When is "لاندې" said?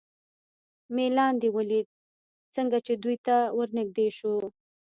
1.17-1.47